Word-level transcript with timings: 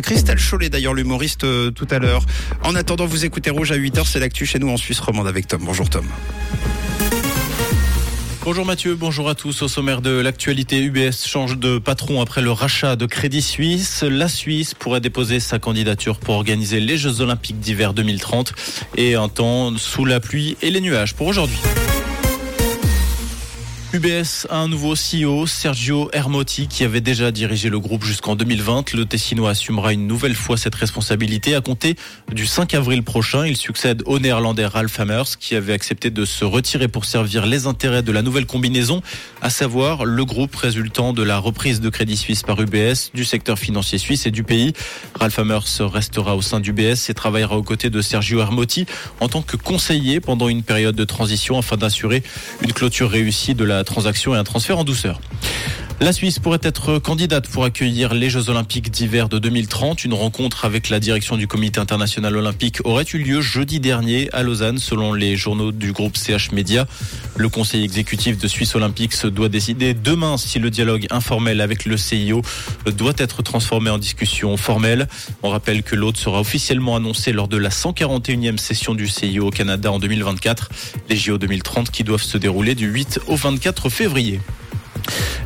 Christelle 0.00 0.38
Chollet 0.38 0.70
d'ailleurs 0.70 0.94
l'humoriste 0.94 1.44
euh, 1.44 1.70
tout 1.70 1.86
à 1.90 1.98
l'heure. 1.98 2.24
En 2.64 2.74
attendant, 2.74 3.04
vous 3.04 3.26
écoutez 3.26 3.50
Rouge 3.50 3.72
à 3.72 3.76
8h, 3.76 4.06
c'est 4.06 4.20
l'actu 4.20 4.46
chez 4.46 4.58
nous 4.58 4.70
en 4.70 4.78
Suisse 4.78 4.98
romande 5.00 5.28
avec 5.28 5.46
Tom. 5.46 5.60
Bonjour 5.62 5.90
Tom. 5.90 6.06
Bonjour 8.42 8.64
Mathieu, 8.64 8.94
bonjour 8.94 9.28
à 9.28 9.34
tous. 9.34 9.60
Au 9.60 9.68
sommaire 9.68 10.00
de 10.00 10.18
l'actualité, 10.18 10.82
UBS 10.82 11.26
change 11.26 11.58
de 11.58 11.76
patron 11.76 12.22
après 12.22 12.40
le 12.40 12.52
rachat 12.52 12.96
de 12.96 13.04
Crédit 13.04 13.42
Suisse. 13.42 14.02
La 14.02 14.28
Suisse 14.28 14.72
pourrait 14.72 15.02
déposer 15.02 15.40
sa 15.40 15.58
candidature 15.58 16.18
pour 16.18 16.36
organiser 16.36 16.80
les 16.80 16.96
Jeux 16.96 17.20
Olympiques 17.20 17.60
d'hiver 17.60 17.92
2030 17.92 18.54
et 18.96 19.14
un 19.14 19.28
temps 19.28 19.76
sous 19.76 20.06
la 20.06 20.20
pluie 20.20 20.56
et 20.62 20.70
les 20.70 20.80
nuages 20.80 21.14
pour 21.14 21.26
aujourd'hui. 21.26 21.58
UBS 23.94 24.46
a 24.48 24.56
un 24.56 24.68
nouveau 24.68 24.94
CEO, 24.94 25.46
Sergio 25.46 26.08
Hermotti, 26.14 26.66
qui 26.66 26.82
avait 26.82 27.02
déjà 27.02 27.30
dirigé 27.30 27.68
le 27.68 27.78
groupe 27.78 28.04
jusqu'en 28.04 28.36
2020. 28.36 28.94
Le 28.94 29.04
Tessino 29.04 29.46
assumera 29.46 29.92
une 29.92 30.06
nouvelle 30.06 30.34
fois 30.34 30.56
cette 30.56 30.74
responsabilité 30.74 31.54
à 31.54 31.60
compter 31.60 31.96
du 32.32 32.46
5 32.46 32.72
avril 32.72 33.02
prochain. 33.02 33.46
Il 33.46 33.58
succède 33.58 34.02
au 34.06 34.18
néerlandais 34.18 34.64
Ralph 34.64 34.98
Hammers, 34.98 35.36
qui 35.38 35.56
avait 35.56 35.74
accepté 35.74 36.08
de 36.08 36.24
se 36.24 36.46
retirer 36.46 36.88
pour 36.88 37.04
servir 37.04 37.44
les 37.44 37.66
intérêts 37.66 38.02
de 38.02 38.12
la 38.12 38.22
nouvelle 38.22 38.46
combinaison, 38.46 39.02
à 39.42 39.50
savoir 39.50 40.06
le 40.06 40.24
groupe 40.24 40.56
résultant 40.56 41.12
de 41.12 41.22
la 41.22 41.36
reprise 41.36 41.82
de 41.82 41.90
Crédit 41.90 42.16
Suisse 42.16 42.44
par 42.44 42.58
UBS, 42.62 43.10
du 43.12 43.26
secteur 43.26 43.58
financier 43.58 43.98
suisse 43.98 44.24
et 44.24 44.30
du 44.30 44.42
pays. 44.42 44.72
Ralph 45.20 45.38
Hammers 45.38 45.80
restera 45.80 46.34
au 46.34 46.40
sein 46.40 46.60
d'UBS 46.60 47.10
et 47.10 47.14
travaillera 47.14 47.58
aux 47.58 47.62
côtés 47.62 47.90
de 47.90 48.00
Sergio 48.00 48.40
Hermotti 48.40 48.86
en 49.20 49.28
tant 49.28 49.42
que 49.42 49.58
conseiller 49.58 50.20
pendant 50.20 50.48
une 50.48 50.62
période 50.62 50.96
de 50.96 51.04
transition 51.04 51.58
afin 51.58 51.76
d'assurer 51.76 52.22
une 52.62 52.72
clôture 52.72 53.10
réussie 53.10 53.54
de 53.54 53.64
la 53.64 53.81
transaction 53.84 54.34
et 54.34 54.38
un 54.38 54.44
transfert 54.44 54.78
en 54.78 54.84
douceur. 54.84 55.20
La 56.02 56.12
Suisse 56.12 56.40
pourrait 56.40 56.58
être 56.62 56.98
candidate 56.98 57.46
pour 57.46 57.62
accueillir 57.62 58.12
les 58.12 58.28
Jeux 58.28 58.48
Olympiques 58.48 58.90
d'hiver 58.90 59.28
de 59.28 59.38
2030. 59.38 60.04
Une 60.04 60.14
rencontre 60.14 60.64
avec 60.64 60.88
la 60.88 60.98
direction 60.98 61.36
du 61.36 61.46
Comité 61.46 61.78
international 61.78 62.36
olympique 62.36 62.80
aurait 62.82 63.04
eu 63.04 63.18
lieu 63.18 63.40
jeudi 63.40 63.78
dernier 63.78 64.28
à 64.32 64.42
Lausanne, 64.42 64.78
selon 64.78 65.12
les 65.12 65.36
journaux 65.36 65.70
du 65.70 65.92
groupe 65.92 66.16
CH 66.16 66.50
Media. 66.50 66.88
Le 67.36 67.48
Conseil 67.48 67.84
exécutif 67.84 68.36
de 68.36 68.48
Suisse 68.48 68.74
Olympique 68.74 69.14
doit 69.26 69.48
décider 69.48 69.94
demain 69.94 70.38
si 70.38 70.58
le 70.58 70.70
dialogue 70.70 71.06
informel 71.10 71.60
avec 71.60 71.84
le 71.84 71.96
CIO 71.96 72.42
doit 72.96 73.14
être 73.18 73.44
transformé 73.44 73.88
en 73.88 73.98
discussion 73.98 74.56
formelle. 74.56 75.06
On 75.44 75.50
rappelle 75.50 75.84
que 75.84 75.94
l'autre 75.94 76.18
sera 76.18 76.40
officiellement 76.40 76.96
annoncé 76.96 77.32
lors 77.32 77.46
de 77.46 77.58
la 77.58 77.68
141e 77.68 78.56
session 78.56 78.96
du 78.96 79.06
CIO 79.06 79.46
au 79.46 79.50
Canada 79.50 79.92
en 79.92 80.00
2024. 80.00 80.68
Les 81.08 81.16
JO 81.16 81.38
2030 81.38 81.92
qui 81.92 82.02
doivent 82.02 82.24
se 82.24 82.38
dérouler 82.38 82.74
du 82.74 82.88
8 82.88 83.20
au 83.28 83.36
24 83.36 83.88
février. 83.88 84.40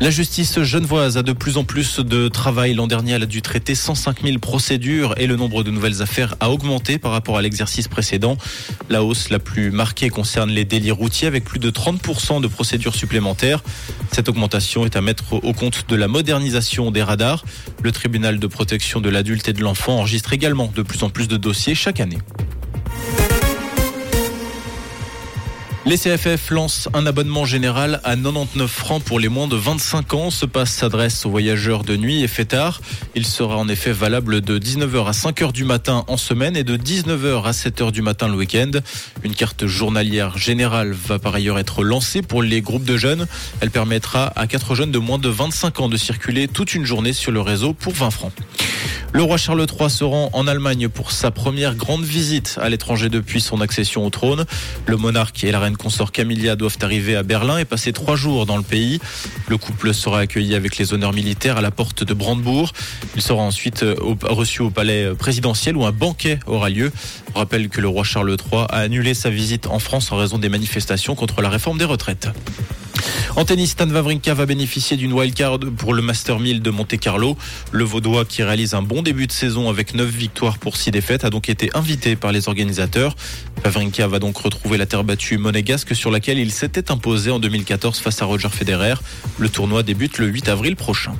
La 0.00 0.10
justice 0.10 0.60
genevoise 0.60 1.16
a 1.16 1.22
de 1.22 1.32
plus 1.32 1.56
en 1.56 1.64
plus 1.64 2.00
de 2.00 2.28
travail. 2.28 2.74
L'an 2.74 2.88
dernier, 2.88 3.12
elle 3.12 3.22
a 3.22 3.26
dû 3.26 3.42
traiter 3.42 3.76
105 3.76 4.22
000 4.24 4.38
procédures 4.38 5.14
et 5.18 5.26
le 5.26 5.36
nombre 5.36 5.62
de 5.62 5.70
nouvelles 5.70 6.02
affaires 6.02 6.34
a 6.40 6.50
augmenté 6.50 6.98
par 6.98 7.12
rapport 7.12 7.38
à 7.38 7.42
l'exercice 7.42 7.86
précédent. 7.86 8.36
La 8.90 9.04
hausse 9.04 9.30
la 9.30 9.38
plus 9.38 9.70
marquée 9.70 10.10
concerne 10.10 10.50
les 10.50 10.64
délits 10.64 10.90
routiers 10.90 11.28
avec 11.28 11.44
plus 11.44 11.60
de 11.60 11.70
30% 11.70 12.40
de 12.40 12.48
procédures 12.48 12.94
supplémentaires. 12.94 13.62
Cette 14.10 14.28
augmentation 14.28 14.84
est 14.84 14.96
à 14.96 15.00
mettre 15.00 15.34
au 15.34 15.52
compte 15.52 15.88
de 15.88 15.96
la 15.96 16.08
modernisation 16.08 16.90
des 16.90 17.02
radars. 17.02 17.44
Le 17.82 17.92
tribunal 17.92 18.40
de 18.40 18.46
protection 18.48 19.00
de 19.00 19.08
l'adulte 19.08 19.48
et 19.48 19.52
de 19.52 19.62
l'enfant 19.62 19.98
enregistre 19.98 20.32
également 20.32 20.70
de 20.74 20.82
plus 20.82 21.04
en 21.04 21.08
plus 21.08 21.28
de 21.28 21.36
dossiers 21.36 21.76
chaque 21.76 22.00
année. 22.00 22.18
Les 25.86 25.98
CFF 25.98 26.48
lancent 26.48 26.88
un 26.94 27.04
abonnement 27.04 27.44
général 27.44 28.00
à 28.04 28.16
99 28.16 28.70
francs 28.70 29.02
pour 29.02 29.20
les 29.20 29.28
moins 29.28 29.48
de 29.48 29.56
25 29.56 30.14
ans. 30.14 30.30
Ce 30.30 30.46
passe 30.46 30.70
s'adresse 30.70 31.26
aux 31.26 31.30
voyageurs 31.30 31.84
de 31.84 31.94
nuit 31.94 32.22
et 32.22 32.26
fêtards. 32.26 32.80
Il 33.14 33.26
sera 33.26 33.58
en 33.58 33.68
effet 33.68 33.92
valable 33.92 34.40
de 34.40 34.58
19h 34.58 35.06
à 35.06 35.10
5h 35.10 35.52
du 35.52 35.64
matin 35.64 36.04
en 36.08 36.16
semaine 36.16 36.56
et 36.56 36.64
de 36.64 36.78
19h 36.78 37.44
à 37.44 37.50
7h 37.50 37.92
du 37.92 38.00
matin 38.00 38.28
le 38.28 38.34
week-end. 38.34 38.70
Une 39.24 39.34
carte 39.34 39.66
journalière 39.66 40.38
générale 40.38 40.92
va 40.92 41.18
par 41.18 41.34
ailleurs 41.34 41.58
être 41.58 41.84
lancée 41.84 42.22
pour 42.22 42.42
les 42.42 42.62
groupes 42.62 42.84
de 42.84 42.96
jeunes. 42.96 43.26
Elle 43.60 43.70
permettra 43.70 44.32
à 44.36 44.46
quatre 44.46 44.74
jeunes 44.74 44.90
de 44.90 44.98
moins 44.98 45.18
de 45.18 45.28
25 45.28 45.80
ans 45.80 45.88
de 45.90 45.98
circuler 45.98 46.48
toute 46.48 46.74
une 46.74 46.86
journée 46.86 47.12
sur 47.12 47.30
le 47.30 47.42
réseau 47.42 47.74
pour 47.74 47.92
20 47.92 48.10
francs. 48.10 48.32
Le 49.16 49.22
roi 49.22 49.36
Charles 49.36 49.64
III 49.70 49.88
se 49.88 50.02
rend 50.02 50.28
en 50.32 50.48
Allemagne 50.48 50.88
pour 50.88 51.12
sa 51.12 51.30
première 51.30 51.76
grande 51.76 52.02
visite 52.02 52.58
à 52.60 52.68
l'étranger 52.68 53.08
depuis 53.08 53.40
son 53.40 53.60
accession 53.60 54.04
au 54.04 54.10
trône. 54.10 54.44
Le 54.86 54.96
monarque 54.96 55.44
et 55.44 55.52
la 55.52 55.60
reine 55.60 55.76
consort 55.76 56.10
Camilla 56.10 56.56
doivent 56.56 56.78
arriver 56.82 57.14
à 57.14 57.22
Berlin 57.22 57.58
et 57.58 57.64
passer 57.64 57.92
trois 57.92 58.16
jours 58.16 58.44
dans 58.44 58.56
le 58.56 58.64
pays. 58.64 58.98
Le 59.46 59.56
couple 59.56 59.94
sera 59.94 60.18
accueilli 60.18 60.56
avec 60.56 60.78
les 60.78 60.92
honneurs 60.92 61.12
militaires 61.12 61.58
à 61.58 61.60
la 61.60 61.70
porte 61.70 62.02
de 62.02 62.12
Brandebourg. 62.12 62.72
Il 63.14 63.22
sera 63.22 63.40
ensuite 63.40 63.84
euh, 63.84 63.94
reçu 64.24 64.62
au 64.62 64.70
palais 64.70 65.14
présidentiel 65.14 65.76
où 65.76 65.84
un 65.86 65.92
banquet 65.92 66.40
aura 66.48 66.68
lieu. 66.68 66.90
On 67.36 67.38
rappelle 67.38 67.68
que 67.68 67.80
le 67.80 67.86
roi 67.86 68.02
Charles 68.02 68.30
III 68.30 68.62
a 68.68 68.78
annulé 68.78 69.14
sa 69.14 69.30
visite 69.30 69.68
en 69.68 69.78
France 69.78 70.10
en 70.10 70.16
raison 70.16 70.38
des 70.38 70.48
manifestations 70.48 71.14
contre 71.14 71.40
la 71.40 71.50
réforme 71.50 71.78
des 71.78 71.84
retraites. 71.84 72.30
En 73.36 73.44
tennis, 73.44 73.70
Stan 73.70 73.88
Wawrinka 73.88 74.34
va 74.34 74.46
bénéficier 74.46 74.96
d'une 74.96 75.12
wildcard 75.12 75.58
pour 75.76 75.94
le 75.94 76.02
Master 76.02 76.38
1000 76.38 76.62
de 76.62 76.70
Monte 76.70 76.98
Carlo. 76.98 77.36
Le 77.72 77.84
Vaudois, 77.84 78.24
qui 78.24 78.42
réalise 78.42 78.74
un 78.74 78.82
bon 78.82 79.02
début 79.02 79.26
de 79.26 79.32
saison 79.32 79.68
avec 79.68 79.94
9 79.94 80.08
victoires 80.08 80.58
pour 80.58 80.76
6 80.76 80.90
défaites, 80.90 81.24
a 81.24 81.30
donc 81.30 81.48
été 81.48 81.70
invité 81.74 82.16
par 82.16 82.32
les 82.32 82.48
organisateurs. 82.48 83.16
Wawrinka 83.64 84.06
va 84.06 84.18
donc 84.18 84.36
retrouver 84.38 84.78
la 84.78 84.86
terre 84.86 85.04
battue 85.04 85.38
monégasque 85.38 85.94
sur 85.94 86.10
laquelle 86.10 86.38
il 86.38 86.52
s'était 86.52 86.90
imposé 86.90 87.30
en 87.30 87.38
2014 87.38 87.98
face 87.98 88.22
à 88.22 88.24
Roger 88.24 88.48
Federer. 88.50 88.94
Le 89.38 89.48
tournoi 89.48 89.82
débute 89.82 90.18
le 90.18 90.26
8 90.26 90.48
avril 90.48 90.76
prochain. 90.76 91.14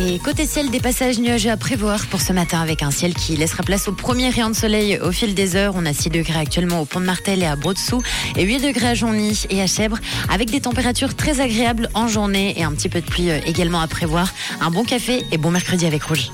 Et 0.00 0.20
côté 0.20 0.46
ciel, 0.46 0.70
des 0.70 0.78
passages 0.78 1.18
nuageux 1.18 1.50
à 1.50 1.56
prévoir 1.56 2.06
pour 2.06 2.20
ce 2.20 2.32
matin 2.32 2.60
avec 2.60 2.84
un 2.84 2.92
ciel 2.92 3.14
qui 3.14 3.34
laissera 3.34 3.64
place 3.64 3.88
au 3.88 3.92
premier 3.92 4.30
rayon 4.30 4.48
de 4.48 4.54
soleil 4.54 4.96
au 5.02 5.10
fil 5.10 5.34
des 5.34 5.56
heures. 5.56 5.74
On 5.76 5.84
a 5.86 5.92
6 5.92 6.10
degrés 6.10 6.38
actuellement 6.38 6.80
au 6.80 6.84
pont 6.84 7.00
de 7.00 7.04
Martel 7.04 7.42
et 7.42 7.46
à 7.46 7.56
Brodsou 7.56 8.00
et 8.36 8.44
8 8.44 8.60
degrés 8.60 8.88
à 8.90 8.94
Jonny 8.94 9.42
et 9.50 9.60
à 9.60 9.66
Chèvre 9.66 9.98
avec 10.30 10.50
des 10.50 10.60
températures 10.60 11.16
très 11.16 11.40
agréables 11.40 11.88
en 11.94 12.06
journée 12.06 12.54
et 12.56 12.62
un 12.62 12.70
petit 12.70 12.88
peu 12.88 13.00
de 13.00 13.06
pluie 13.06 13.30
euh, 13.30 13.40
également 13.44 13.80
à 13.80 13.88
prévoir. 13.88 14.32
Un 14.60 14.70
bon 14.70 14.84
café 14.84 15.24
et 15.32 15.36
bon 15.36 15.50
mercredi 15.50 15.84
avec 15.84 16.04
Rouge. 16.04 16.30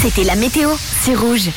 C'était 0.00 0.24
la 0.24 0.36
météo, 0.36 0.70
c'est 1.02 1.14
Rouge. 1.14 1.42